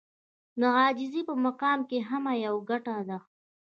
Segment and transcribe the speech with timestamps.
[0.59, 3.17] د عاجزي په مقام کې هم يوه ګټه ده.